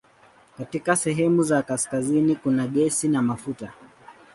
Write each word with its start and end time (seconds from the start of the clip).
Katika 0.57 0.95
sehemu 0.95 1.43
za 1.43 1.61
kaskazini 1.63 2.35
kuna 2.35 2.67
gesi 2.67 3.07
na 3.07 3.21
mafuta. 3.21 3.73